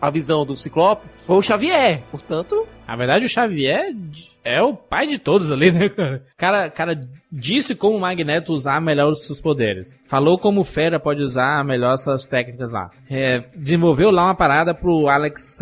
[0.00, 2.02] a visão do Ciclope, foi o Xavier.
[2.10, 2.66] Portanto.
[2.88, 3.94] Na verdade, o Xavier
[4.42, 6.22] é o pai de todos ali, né, cara?
[6.38, 9.94] Cara, cara disse como o Magneto usar melhor os seus poderes.
[10.06, 12.90] Falou como o Fera pode usar melhor suas técnicas lá.
[13.10, 15.58] É, desenvolveu lá uma parada pro Alex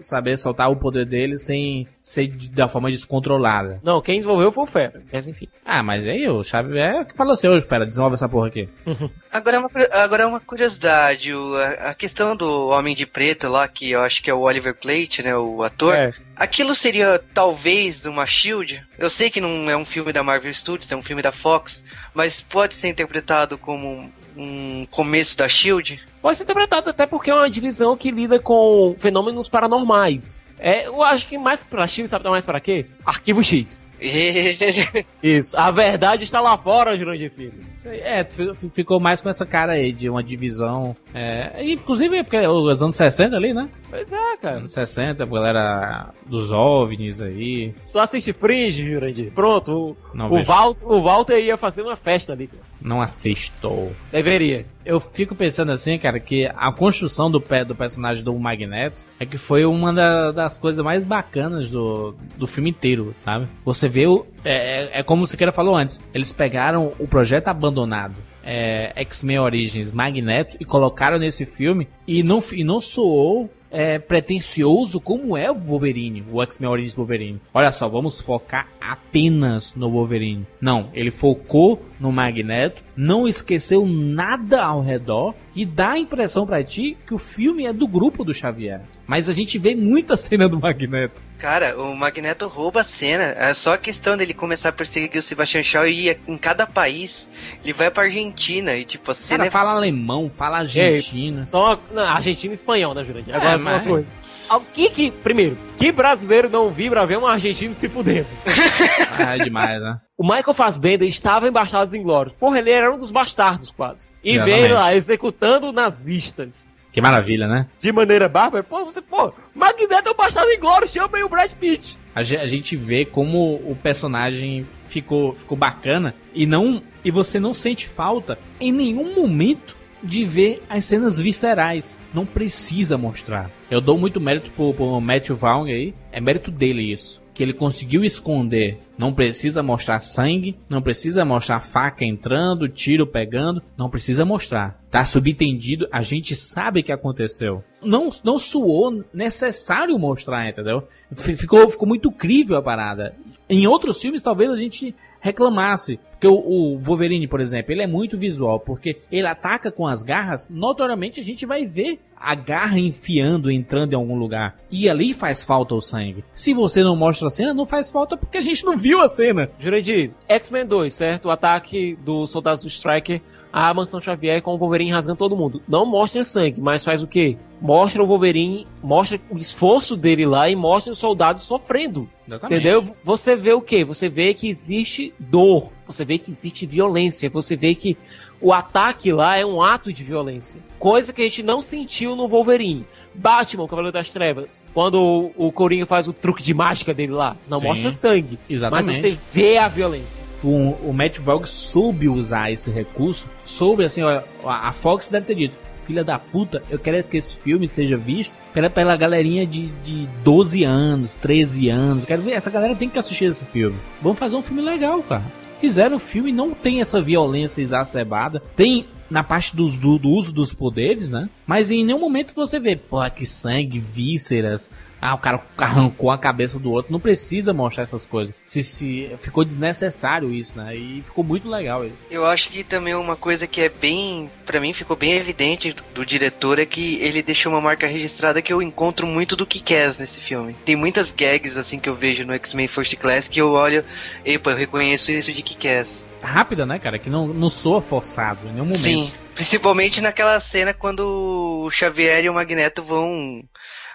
[0.00, 3.80] saber soltar o poder dele sem ser da forma descontrolada.
[3.84, 5.00] Não, quem desenvolveu foi o Fera.
[5.12, 5.46] Mas enfim.
[5.64, 8.68] Ah, mas aí o Xavier que falou assim, hoje, Fera, desenvolve essa porra aqui.
[9.32, 13.48] agora, é uma, agora é uma curiosidade, o, a, a, questão do Homem de Preto
[13.48, 15.94] lá, que eu acho que é o Oliver Plate, né, o ator.
[15.94, 16.12] É.
[16.34, 18.84] Aquilo seria talvez uma Shield?
[18.98, 21.84] Eu sei que não é um filme da Marvel Studios, é um filme da Fox,
[22.12, 26.00] mas pode ser interpretado como um começo da Shield?
[26.20, 30.44] Pode ser interpretado até porque é uma divisão que lida com fenômenos paranormais.
[30.62, 32.84] É, eu acho que mais pra Shield, sabe mais para quê?
[33.04, 33.88] Arquivo X.
[35.22, 35.58] Isso.
[35.58, 37.64] A verdade está lá fora, Jurandir Filho.
[37.84, 38.24] É,
[38.72, 40.94] ficou mais com essa cara aí de uma divisão.
[41.14, 43.68] É, inclusive é porque é os anos 60 ali, né?
[43.88, 44.58] Pois é, cara.
[44.58, 47.74] Anos 60, a galera dos OVNIs aí.
[47.90, 49.32] Tu assiste Fringe, Jurandir?
[49.32, 52.50] Pronto, o, o, Val, o Walter ia fazer uma festa ali.
[52.80, 53.90] Não assisto.
[54.12, 54.66] Deveria.
[54.90, 59.38] Eu fico pensando assim, cara, que a construção do, do personagem do Magneto é que
[59.38, 63.46] foi uma da, das coisas mais bacanas do, do filme inteiro, sabe?
[63.64, 64.26] Você vê o.
[64.44, 66.00] É, é, é como o Siqueira falou antes.
[66.12, 68.20] Eles pegaram o projeto abandonado.
[68.42, 75.00] É, X-Men Origins Magneto e colocaram nesse filme e não, e não soou é, pretencioso
[75.00, 77.40] como é o Wolverine, o X-Men Origins Wolverine.
[77.54, 80.46] Olha só, vamos focar apenas no Wolverine.
[80.60, 86.64] Não, ele focou no Magneto, não esqueceu nada ao redor e dá a impressão para
[86.64, 88.80] ti que o filme é do grupo do Xavier.
[89.06, 91.22] Mas a gente vê muita cena do Magneto.
[91.36, 93.34] Cara, o Magneto rouba a cena.
[93.36, 96.64] É só a questão dele começar a perseguir o Sebastian Shaw e ir em cada
[96.64, 97.28] país.
[97.64, 99.38] Ele vai pra Argentina e, tipo, a cena.
[99.38, 99.50] Cara, é...
[99.50, 101.42] fala alemão, fala argentina.
[101.42, 101.80] só.
[101.92, 103.34] Não, Argentina e espanhol, né, Jurandir?
[103.34, 104.16] Agora é, só uma coisa.
[104.50, 105.10] O que que.
[105.12, 108.26] Primeiro, que brasileiro não vibra ver um argentino se fudendo?
[109.16, 110.00] ah, é demais, né?
[110.18, 112.34] O Michael Fassbender estava em Bastardos Inglórios.
[112.34, 114.08] Porra, ele era um dos bastardos, quase.
[114.24, 114.60] E Exatamente.
[114.60, 116.68] veio lá executando nazistas.
[116.92, 117.68] Que maravilha, né?
[117.78, 118.64] De maneira bárbara.
[118.64, 121.96] Pô, você, pô, Magneto é o bastardo Inglórios, chama aí o Brad Pitt.
[122.12, 127.88] A gente vê como o personagem ficou, ficou bacana e não e você não sente
[127.88, 131.96] falta em nenhum momento de ver as cenas viscerais.
[132.12, 133.50] Não precisa mostrar.
[133.70, 135.94] Eu dou muito mérito pro, pro Matthew Vaughn aí.
[136.10, 137.19] É mérito dele isso.
[137.40, 143.62] Que ele conseguiu esconder Não precisa mostrar sangue, não precisa mostrar faca entrando, tiro pegando,
[143.78, 144.76] não precisa mostrar.
[144.90, 147.64] Tá subentendido, a gente sabe que aconteceu.
[147.82, 150.86] Não, não suou necessário mostrar, entendeu?
[151.14, 153.14] Ficou, ficou muito crível a parada.
[153.48, 155.98] Em outros filmes, talvez a gente reclamasse.
[156.10, 160.02] Porque o, o, Wolverine, por exemplo, ele é muito visual, porque ele ataca com as
[160.02, 164.56] garras, notoriamente a gente vai ver a garra enfiando, entrando em algum lugar.
[164.70, 166.22] E ali faz falta o sangue.
[166.34, 169.08] Se você não mostra a cena, não faz falta porque a gente não viu a
[169.08, 169.50] cena.
[169.58, 171.26] Jurandir, X-Men 2, certo?
[171.26, 175.62] O ataque do Soldados do Striker a Mansão Xavier com o Wolverine rasgando todo mundo.
[175.68, 177.36] Não mostra sangue, mas faz o quê?
[177.60, 182.08] Mostra o Wolverine, mostra o esforço dele lá e mostra os soldados sofrendo.
[182.26, 182.60] Exatamente.
[182.60, 182.96] Entendeu?
[183.04, 183.84] Você vê o quê?
[183.84, 187.98] Você vê que existe dor, você vê que existe violência, você vê que
[188.40, 190.60] o ataque lá é um ato de violência.
[190.78, 192.86] Coisa que a gente não sentiu no Wolverine.
[193.14, 194.94] Batman, Cavaleiro das Trevas, quando
[195.36, 198.86] o, o Coringa faz o truque de mágica dele lá, não Sim, mostra sangue, exatamente.
[198.86, 200.24] mas você vê a violência.
[200.44, 205.34] O, o Matt Vaughn soube usar esse recurso, soube assim, ó, a Fox deve ter
[205.34, 209.66] dito, filha da puta, eu quero que esse filme seja visto pela, pela galerinha de,
[209.82, 212.04] de 12 anos, 13 anos.
[212.04, 213.76] Quero ver, essa galera tem que assistir esse filme.
[214.00, 215.24] Vamos fazer um filme legal, cara.
[215.60, 218.40] Fizeram o filme, não tem essa violência exacerbada.
[218.56, 219.68] Tem na parte do,
[219.98, 221.28] do, uso dos poderes, né?
[221.46, 224.70] Mas em nenhum momento você vê, pô, que sangue, vísceras.
[225.00, 226.92] Ah, o cara arrancou a cabeça do outro.
[226.92, 228.34] Não precisa mostrar essas coisas.
[228.44, 230.76] Se, se ficou desnecessário isso, né?
[230.76, 232.04] E ficou muito legal isso.
[232.10, 235.82] Eu acho que também uma coisa que é bem, para mim ficou bem evidente do,
[235.94, 239.60] do, diretor é que ele deixou uma marca registrada que eu encontro muito do que
[239.60, 240.54] quer nesse filme.
[240.64, 243.84] Tem muitas gags assim que eu vejo no X-Men First Class que eu olho,
[244.24, 245.86] epa, eu reconheço isso de que quer
[246.22, 246.98] rápida, né, cara?
[246.98, 248.82] Que não, não soa forçado em nenhum momento.
[248.82, 253.42] Sim, principalmente naquela cena quando o Xavier e o Magneto vão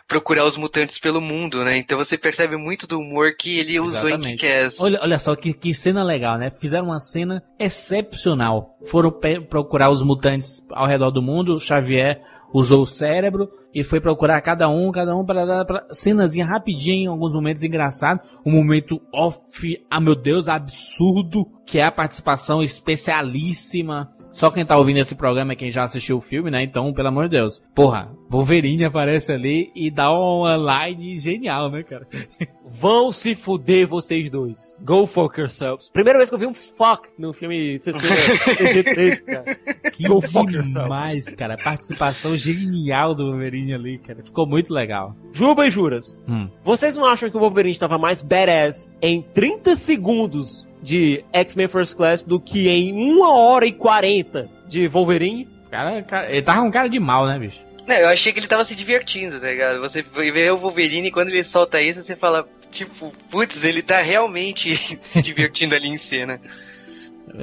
[0.07, 1.77] procurar os mutantes pelo mundo, né?
[1.77, 4.33] Então você percebe muito do humor que ele usou Exatamente.
[4.33, 4.79] em Kick-Ass.
[4.79, 6.51] Olha, olha só que, que cena legal, né?
[6.51, 8.77] Fizeram uma cena excepcional.
[8.89, 9.11] Foram
[9.49, 12.21] procurar os mutantes ao redor do mundo, Xavier
[12.57, 17.07] usou o cérebro e foi procurar cada um, cada um para dar cenazinha rapidinha em
[17.07, 19.41] alguns momentos engraçados, um momento off,
[19.89, 25.53] ah meu Deus, absurdo, que é a participação especialíssima só quem tá ouvindo esse programa
[25.53, 26.61] é quem já assistiu o filme, né?
[26.61, 27.63] Então, pelo amor de Deus.
[27.73, 32.05] Porra, Wolverine aparece ali e dá uma line genial, né, cara?
[32.67, 34.77] Vão se fuder vocês dois.
[34.81, 35.89] Go fuck yourselves.
[35.89, 39.45] Primeira vez que eu vi um fuck no filme CG3, cara.
[39.95, 41.55] Que Go fuck demais, cara.
[41.55, 44.23] Participação genial do Wolverine ali, cara.
[44.23, 45.15] Ficou muito legal.
[45.33, 46.17] Juba e juras.
[46.27, 46.49] Hum.
[46.63, 51.95] Vocês não acham que o Wolverine estava mais badass em 30 segundos de X-Men First
[51.97, 55.47] Class do que em 1 hora e 40 de Wolverine.
[55.69, 57.65] Cara, cara, ele tava com cara de mal, né, bicho?
[57.87, 59.79] Não, eu achei que ele tava se divertindo, tá ligado?
[59.79, 64.01] Você vê o Wolverine e quando ele solta isso, você fala, tipo, putz, ele tá
[64.01, 66.39] realmente se divertindo ali em cena.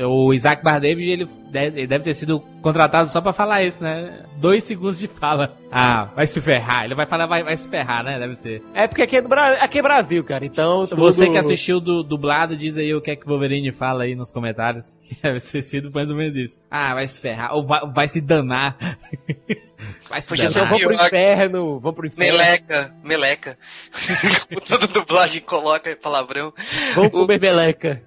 [0.06, 4.24] O Isaac Bardavid, ele deve, ele deve ter sido contratado só pra falar isso, né?
[4.36, 5.54] Dois segundos de fala.
[5.70, 6.84] Ah, vai se ferrar.
[6.84, 8.18] Ele vai falar, vai, vai se ferrar, né?
[8.18, 8.62] Deve ser.
[8.74, 9.54] É porque aqui é, do Bra...
[9.54, 10.46] aqui é Brasil, cara.
[10.46, 10.86] Então.
[10.86, 11.00] Tudo...
[11.00, 14.14] Você que assistiu do dublado, diz aí o que é que o Wolverine fala aí
[14.14, 14.96] nos comentários.
[15.22, 16.60] Deve ter sido mais ou menos isso.
[16.70, 17.54] Ah, vai se ferrar.
[17.54, 18.76] Ou vai, vai se danar.
[20.08, 20.70] vai se Podia danar.
[20.70, 21.80] Vamos pro inferno.
[21.80, 22.38] Vamos pro inferno.
[22.38, 22.94] Meleca.
[23.04, 23.58] Meleca.
[24.66, 26.52] Toda dublagem coloca palavrão.
[26.94, 28.02] Vamos comer meleca.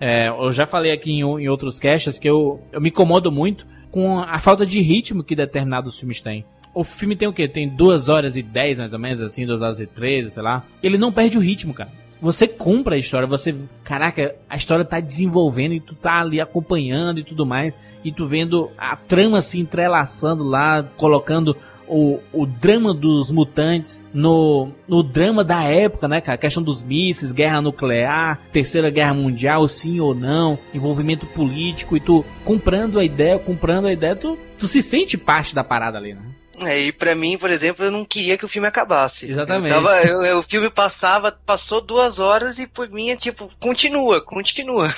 [0.00, 3.66] É, eu já falei aqui em, em outros casts que eu, eu me incomodo muito
[3.90, 6.44] com a falta de ritmo que determinados filmes têm.
[6.74, 7.48] O filme tem o quê?
[7.48, 10.64] Tem 2 horas e 10, mais ou menos, assim, 2 horas e 13, sei lá.
[10.82, 11.90] Ele não perde o ritmo, cara.
[12.20, 13.54] Você compra a história, você.
[13.84, 17.78] Caraca, a história tá desenvolvendo e tu tá ali acompanhando e tudo mais.
[18.04, 21.56] E tu vendo a trama se entrelaçando lá, colocando
[21.88, 26.34] o, o drama dos mutantes no, no drama da época, né, cara?
[26.34, 32.00] A questão dos mísseis, guerra nuclear, terceira guerra mundial, sim ou não, envolvimento político e
[32.00, 36.14] tu comprando a ideia, comprando a ideia, tu, tu se sente parte da parada ali,
[36.14, 36.20] né?
[36.66, 39.26] É, e pra mim, por exemplo, eu não queria que o filme acabasse.
[39.26, 39.74] Exatamente.
[39.74, 43.50] Eu tava, eu, eu, o filme passava, passou duas horas e por mim é tipo,
[43.60, 44.88] continua, continua.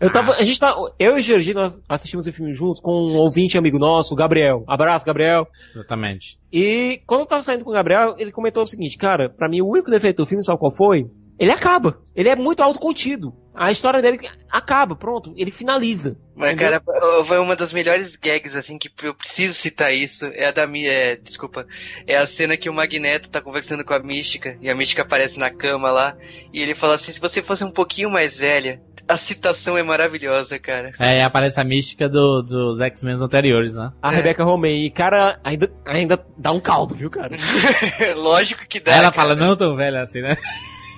[0.00, 2.90] Eu tava, a gente tá, eu e o Gergi, nós assistimos o filme juntos com
[2.90, 4.64] um ouvinte amigo nosso, o Gabriel.
[4.66, 5.46] Abraço, Gabriel.
[5.74, 6.38] Exatamente.
[6.52, 9.60] E quando eu tava saindo com o Gabriel, ele comentou o seguinte, cara, pra mim
[9.60, 11.06] o único defeito do filme, sabe qual foi?
[11.38, 11.98] Ele acaba.
[12.14, 13.34] Ele é muito autocontido.
[13.54, 14.18] A história dele
[14.50, 15.34] acaba, pronto.
[15.36, 16.16] Ele finaliza.
[16.34, 16.80] Mas, entendeu?
[16.80, 20.26] cara, foi uma das melhores gags, assim, que eu preciso citar isso.
[20.26, 20.90] É a da minha.
[20.90, 21.66] É, desculpa.
[22.06, 24.56] É a cena que o Magneto tá conversando com a Mística.
[24.60, 26.16] E a Mística aparece na cama lá.
[26.52, 28.80] E ele fala assim: se você fosse um pouquinho mais velha.
[29.08, 30.92] A citação é maravilhosa, cara.
[31.00, 33.90] É, aparece a mística do, dos X-Men anteriores, né?
[34.00, 34.16] A é.
[34.16, 34.86] Rebecca Romijn.
[34.86, 37.34] E, cara, ainda, ainda dá um caldo, viu, cara?
[38.14, 38.92] Lógico que dá.
[38.92, 39.12] Ela cara.
[39.12, 40.36] fala, não tão velha assim, né?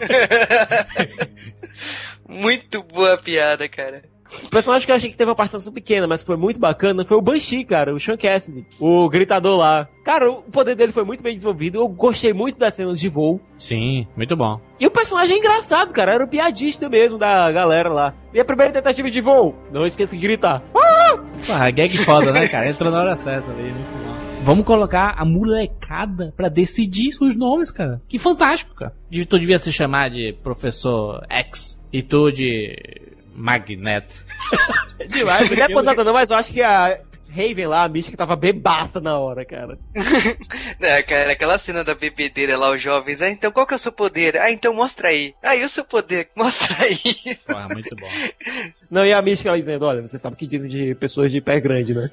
[2.29, 4.03] Muito boa piada, cara.
[4.45, 7.17] O personagem que eu achei que teve uma participação pequena, mas foi muito bacana, foi
[7.17, 9.89] o Banshee, cara, o Sean Cassidy, o gritador lá.
[10.05, 13.41] Cara, o poder dele foi muito bem desenvolvido, eu gostei muito das cenas de voo.
[13.59, 14.61] Sim, muito bom.
[14.81, 18.15] E o personagem é engraçado, cara, era o piadista mesmo da galera lá.
[18.33, 20.63] E a primeira tentativa de voo, não esqueça de gritar.
[20.75, 21.19] Ah!
[21.51, 22.71] Ah, gag foda, né, cara?
[22.71, 24.13] Entrou na hora certa ali, muito bom.
[24.45, 28.01] Vamos colocar a molecada pra decidir os nomes, cara.
[28.09, 28.93] Que fantástico, cara.
[29.11, 32.77] Tu devia se chamar de Professor X e tu de
[33.35, 34.25] Magneto.
[35.09, 37.01] Demais, não é apontada não, mas eu acho que a
[37.35, 39.79] Raven lá, a Mística, tava bebaça na hora, cara.
[40.81, 43.23] é, cara, aquela cena da bebedeira lá, os jovens.
[43.23, 44.37] Ah, então qual que é o seu poder?
[44.37, 45.35] Ah, então mostra aí.
[45.43, 46.29] Ah, e o seu poder?
[46.37, 47.37] Mostra aí.
[47.47, 48.09] Porra, muito bom.
[48.91, 51.41] Não, e a Mística ela dizendo, olha, você sabe o que dizem de pessoas de
[51.41, 52.11] pé grande, né?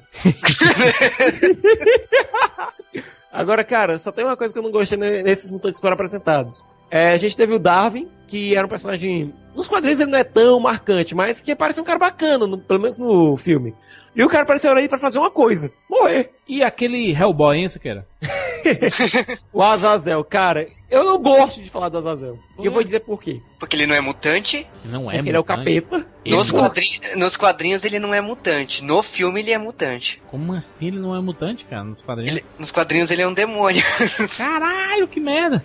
[3.32, 6.64] Agora, cara, só tem uma coisa que eu não gostei nesses mutantes que foram apresentados.
[6.90, 9.32] É, a gente teve o Darwin, que era um personagem.
[9.54, 12.80] Nos quadrinhos ele não é tão marcante, mas que parece um cara bacana, no, pelo
[12.80, 13.74] menos no filme.
[14.14, 16.32] E o cara apareceu aí para fazer uma coisa: morrer.
[16.48, 18.06] E aquele Hellboy, hein, Siqueira?
[19.52, 22.38] o Azazel, cara, eu não gosto de falar do Azazel.
[22.58, 23.40] E eu vou dizer por quê.
[23.58, 24.66] Porque ele não é mutante.
[24.84, 25.28] Não é Porque mutante.
[25.28, 26.06] ele é o capeta.
[26.26, 28.82] Nos quadrinhos, nos quadrinhos ele não é mutante.
[28.82, 30.20] No filme ele é mutante.
[30.30, 31.84] Como assim ele não é mutante, cara?
[31.84, 32.32] Nos quadrinhos?
[32.32, 33.82] Ele, nos quadrinhos ele é um demônio.
[34.36, 35.64] Caralho, que merda.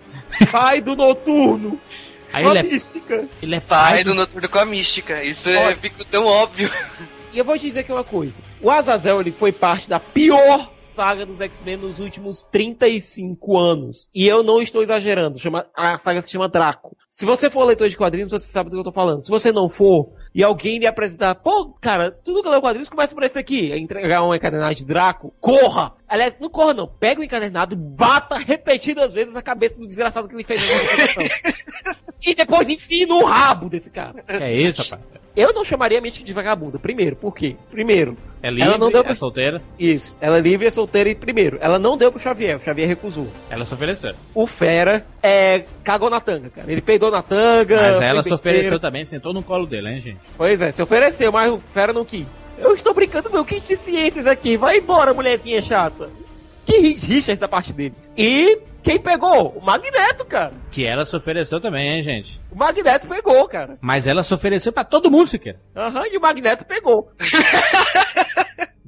[0.51, 1.79] Pai do Noturno.
[2.31, 3.25] Aí ele é, mística.
[3.41, 5.23] ele é Pai pai do Noturno com a mística.
[5.23, 6.69] Isso é, fica tão óbvio.
[7.35, 8.41] E eu vou te dizer aqui uma coisa.
[8.61, 14.07] O Azazel, ele foi parte da pior saga dos X-Men nos últimos 35 anos.
[14.15, 15.37] E eu não estou exagerando.
[15.37, 16.95] Chama, a saga se chama Draco.
[17.09, 19.21] Se você for leitor de quadrinhos, você sabe do que eu tô falando.
[19.21, 22.87] Se você não for, e alguém lhe apresentar, pô, cara, tudo que eu leio quadrinhos
[22.87, 23.69] começa por esse aqui.
[23.69, 25.33] É entregar um encadernado de Draco.
[25.41, 25.93] Corra!
[26.07, 26.87] Aliás, não corra não.
[26.87, 31.95] Pega o encadernado, bata repetidas vezes na cabeça do desgraçado que ele fez na
[32.25, 34.23] e depois enfia no rabo desse cara.
[34.25, 35.24] É isso, rapaz.
[35.35, 36.79] Eu não chamaria a Mística de vagabunda.
[36.79, 37.55] Primeiro, por quê?
[37.69, 39.15] Primeiro, É livre, ela não deu é pro...
[39.15, 39.61] solteira.
[39.77, 42.87] Isso, ela é livre, é solteira e primeiro, ela não deu pro Xavier, o Xavier
[42.87, 43.27] recusou.
[43.49, 44.13] Ela se ofereceu.
[44.33, 46.71] O Fera é cagou na tanga, cara.
[46.71, 47.75] Ele peidou na tanga.
[47.75, 50.19] Mas ela se ofereceu também, sentou no colo dele, hein, gente?
[50.37, 52.43] Pois é, se ofereceu, mas o Fera não quis.
[52.57, 54.55] Eu estou brincando meu kit de ciências aqui.
[54.57, 56.09] Vai embora, mulherzinha chata.
[56.65, 57.93] Que rixa essa parte dele.
[58.17, 59.57] E quem pegou?
[59.57, 60.53] O Magneto, cara.
[60.69, 62.39] Que ela se ofereceu também, hein, gente?
[62.51, 63.79] O Magneto pegou, cara.
[63.81, 65.57] Mas ela se ofereceu pra todo mundo, sequer.
[65.75, 67.11] Aham, e o Magneto pegou.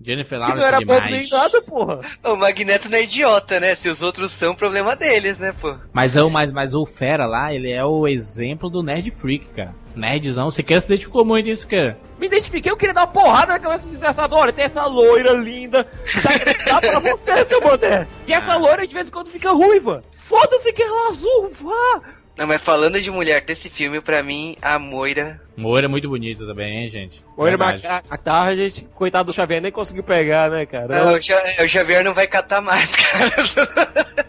[0.08, 1.12] Jennifer Que não Lawrence era é bobo demais.
[1.12, 2.00] nem nada, porra.
[2.24, 3.76] O Magneto não é idiota, né?
[3.76, 5.76] Se os outros são, problema deles, né, pô?
[5.92, 9.48] Mas, é o, mas, mas o Fera lá, ele é o exemplo do Nerd Freak,
[9.48, 9.76] cara.
[9.96, 11.98] Nerdzão, você quer se identificou muito isso, cara.
[12.20, 14.36] Me identifiquei, eu queria dar uma porrada na cabeça do desgraçado.
[14.36, 15.86] Olha, tem essa loira linda.
[16.24, 18.08] Dá, dá pra você, seu boné.
[18.28, 20.04] E essa loira de vez em quando fica ruiva.
[20.18, 22.02] Foda-se que ela é azul, vá.
[22.38, 25.42] Não, mas falando de mulher desse filme, pra mim, a Moira.
[25.56, 27.26] Moira é muito bonita também, hein, gente?
[27.36, 27.82] Verdade.
[27.82, 31.04] mas a, a tarde, coitado do Xavier, nem conseguiu pegar, né, cara?
[31.04, 33.34] Não, o, o Xavier não vai catar mais, cara.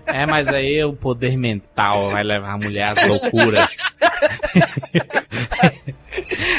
[0.07, 3.77] É, mas aí o poder mental vai levar a mulher às loucuras.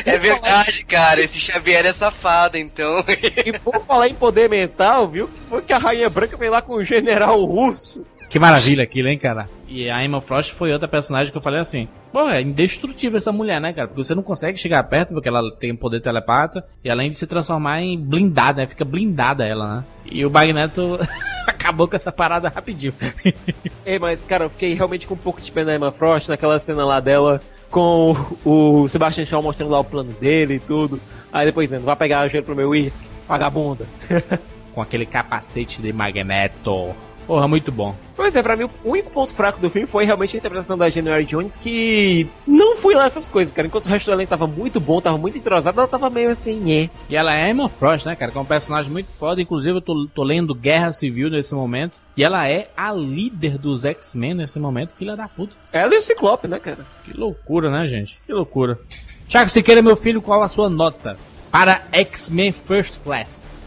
[0.06, 1.22] É verdade, cara.
[1.22, 3.04] Esse Xavier é safado, então.
[3.46, 5.30] E por falar em poder mental, viu?
[5.50, 8.06] Foi que a Rainha Branca veio lá com o general russo.
[8.30, 9.50] Que maravilha aquilo, hein, cara?
[9.68, 13.32] E a Emma Frost foi outra personagem que eu falei assim: Pô, é indestrutível essa
[13.32, 13.88] mulher, né, cara?
[13.88, 17.26] Porque você não consegue chegar perto porque ela tem poder telepata e além de se
[17.26, 18.68] transformar em blindada, né?
[18.68, 19.86] Fica blindada ela, né?
[20.06, 21.00] E o Magneto
[21.48, 22.94] acabou com essa parada rapidinho.
[23.84, 26.60] Ei, mas, cara, eu fiquei realmente com um pouco de pena da Emma Frost naquela
[26.60, 28.14] cena lá dela com
[28.46, 31.02] o Sebastian Shaw mostrando lá o plano dele e tudo.
[31.32, 33.88] Aí depois dizendo, vai pegar dinheiro pro meu uísque, vagabunda.
[34.74, 36.96] com aquele capacete de Magneto.
[37.30, 37.96] Porra, muito bom.
[38.16, 40.90] Pois é, pra mim o único ponto fraco do filme foi realmente a interpretação da
[40.90, 43.68] January Jones, que não foi lá essas coisas, cara.
[43.68, 46.60] Enquanto o resto do elenco tava muito bom, tava muito entrosado, ela tava meio assim,
[46.60, 46.90] nhé.
[47.08, 48.32] E ela é Emma Frost, né, cara?
[48.32, 49.40] Que é um personagem muito foda.
[49.40, 52.00] Inclusive, eu tô, tô lendo Guerra Civil nesse momento.
[52.18, 55.56] E ela é a líder dos X-Men nesse momento, filha da puta.
[55.72, 56.80] Ela e o Ciclope, né, cara?
[57.06, 58.20] Que loucura, né, gente?
[58.26, 58.80] Que loucura.
[59.28, 61.16] Tiago Siqueira, meu filho, qual a sua nota
[61.52, 63.59] para X-Men First Class?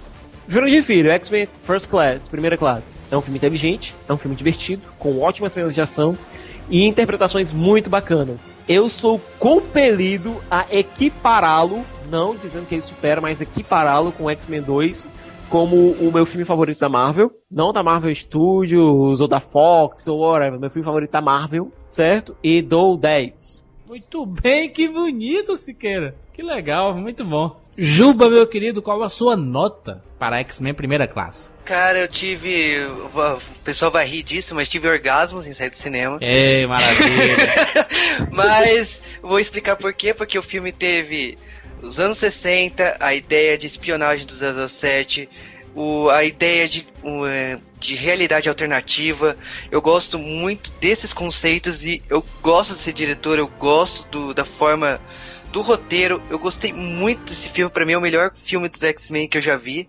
[0.52, 3.00] Jurandir Filho, X-Men First Class, primeira classe.
[3.10, 6.14] É um filme inteligente, é um filme divertido, com ótimas cenas de ação
[6.68, 8.52] e interpretações muito bacanas.
[8.68, 15.08] Eu sou compelido a equipará-lo, não dizendo que ele supera, mas equipará-lo com X-Men 2
[15.48, 17.30] como o meu filme favorito da Marvel.
[17.50, 20.60] Não da Marvel Studios, ou da Fox, ou whatever.
[20.60, 22.36] Meu filme favorito da Marvel, certo?
[22.44, 23.64] E dou 10.
[23.88, 26.14] Muito bem, que bonito, Siqueira.
[26.34, 27.61] Que legal, muito bom.
[27.76, 31.50] Juba, meu querido, qual a sua nota para X-Men Primeira Classe?
[31.64, 32.78] Cara, eu tive.
[32.84, 36.18] O pessoal vai rir disso, mas tive orgasmos em sair do cinema.
[36.20, 37.36] É, maravilha.
[38.30, 40.12] mas vou explicar por quê.
[40.12, 41.38] Porque o filme teve
[41.82, 45.28] os anos 60, a ideia de espionagem dos anos 7,
[45.74, 49.36] o, a ideia de, o, é, de realidade alternativa.
[49.70, 54.44] Eu gosto muito desses conceitos e eu gosto de ser diretor, eu gosto do, da
[54.44, 55.00] forma
[55.52, 56.22] do roteiro.
[56.28, 59.42] Eu gostei muito desse filme, para mim é o melhor filme dos X-Men que eu
[59.42, 59.88] já vi.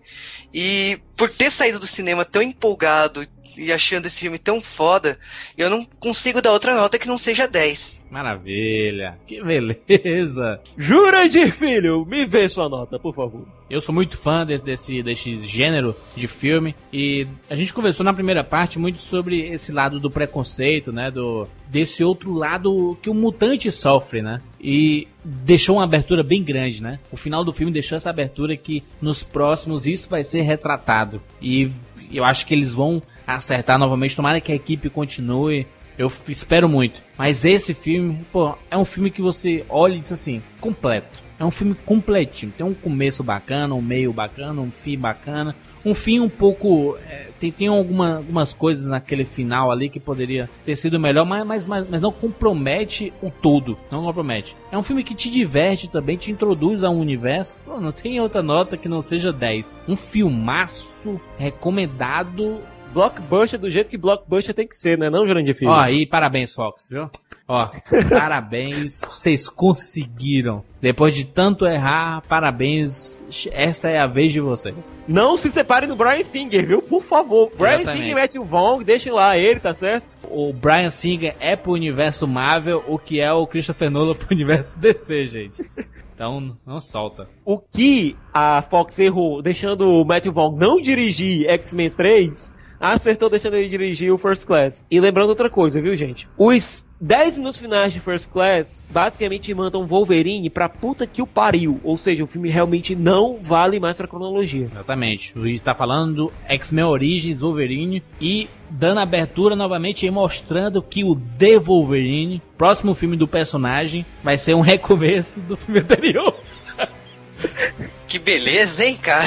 [0.54, 3.26] E por ter saído do cinema tão empolgado
[3.58, 5.18] e achando esse filme tão foda,
[5.58, 8.02] eu não consigo dar outra nota que não seja 10.
[8.14, 10.62] Maravilha, que beleza.
[10.78, 13.48] Jurandir Filho, me vê sua nota, por favor.
[13.68, 18.14] Eu sou muito fã desse, desse, desse gênero de filme e a gente conversou na
[18.14, 21.10] primeira parte muito sobre esse lado do preconceito, né?
[21.10, 24.40] Do, desse outro lado que o mutante sofre, né?
[24.62, 27.00] E deixou uma abertura bem grande, né?
[27.12, 31.20] O final do filme deixou essa abertura que nos próximos isso vai ser retratado.
[31.42, 31.72] E
[32.12, 34.16] eu acho que eles vão acertar novamente.
[34.16, 35.66] Tomara que a equipe continue.
[35.98, 37.02] Eu espero muito.
[37.18, 41.24] Mas esse filme, pô, é um filme que você olha e diz assim, completo.
[41.40, 42.54] É um filme completinho.
[42.56, 45.56] Tem um começo bacana, um meio bacana, um fim bacana.
[45.84, 46.98] Um fim um pouco.
[47.10, 51.46] É, tem tem alguma, algumas coisas naquele final ali que poderia ter sido melhor, mas,
[51.46, 53.78] mas, mas, mas não compromete o todo.
[53.92, 54.56] Não compromete.
[54.72, 57.60] É um filme que te diverte também, te introduz a um universo.
[57.66, 59.76] Pô, não tem outra nota que não seja 10.
[59.88, 62.62] Um filmaço recomendado
[62.94, 65.10] blockbuster do jeito que blockbuster tem que ser, né?
[65.10, 65.72] Não, Jurandir Filho?
[65.72, 67.10] Ó, e parabéns, Fox, viu?
[67.48, 67.70] Ó,
[68.10, 70.64] parabéns, vocês conseguiram.
[70.82, 73.22] Depois de tanto errar, parabéns.
[73.52, 74.94] Essa é a vez de vocês.
[75.08, 76.82] Não se separem do Brian Singer, viu?
[76.82, 77.52] Por favor.
[77.58, 78.04] Brian Exatamente.
[78.04, 80.08] Singer e Matthew Vaughn, deixem lá ele, tá certo?
[80.30, 84.80] O Brian Singer é pro universo Marvel, o que é o Christopher Nolan pro universo
[84.82, 85.70] DC, gente.
[86.16, 87.28] Então, não solta.
[87.44, 93.56] O que a Fox errou, deixando o Matthew Vaughn não dirigir X-Men 3, acertou deixando
[93.56, 94.86] ele dirigir o First Class.
[94.92, 96.28] E lembrando outra coisa, viu, gente?
[96.38, 101.80] Os 10 minutos finais de First Class basicamente mandam Wolverine pra puta que o pariu.
[101.82, 104.68] Ou seja, o filme realmente não vale mais pra cronologia.
[104.70, 105.38] Exatamente.
[105.38, 111.06] O Luiz tá falando do X-Men Origins Wolverine e dando abertura novamente e mostrando que
[111.06, 116.36] o The Wolverine, próximo filme do personagem, vai ser um recomeço do filme anterior.
[118.14, 119.26] Que beleza, hein, cara?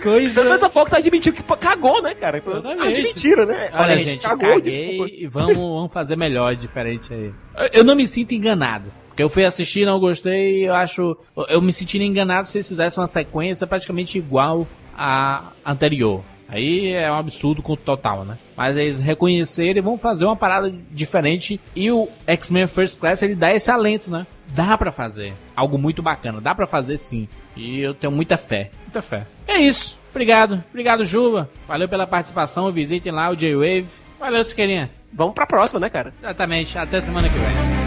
[0.00, 0.44] Coisa.
[0.44, 2.40] Mas a Fox admitiu que cagou, né, cara?
[2.80, 3.70] Admitiram, né?
[3.72, 5.10] Olha, Olha gente, gente, cagou, desculpa.
[5.12, 7.32] E vamos, vamos fazer melhor, diferente aí.
[7.72, 8.92] Eu não me sinto enganado.
[9.08, 11.16] Porque eu fui assistir, não gostei, eu acho.
[11.48, 14.64] Eu me sentiria enganado se eles fizessem uma sequência praticamente igual
[14.96, 16.22] à anterior.
[16.48, 18.38] Aí é um absurdo com o total, né?
[18.56, 21.60] Mas eles reconhecerem vão fazer uma parada diferente.
[21.74, 24.24] E o X-Men First Class ele dá esse alento, né?
[24.54, 27.28] Dá para fazer algo muito bacana, dá para fazer sim.
[27.56, 29.26] E eu tenho muita fé, muita fé.
[29.48, 29.98] É isso.
[30.10, 31.50] Obrigado, obrigado Juba.
[31.66, 32.70] Valeu pela participação.
[32.70, 33.88] Visitem lá o J-Wave.
[34.18, 34.90] Valeu, Siqueirinha.
[35.12, 36.14] Vamos pra próxima, né, cara?
[36.22, 36.78] Exatamente.
[36.78, 37.83] Até semana que vem.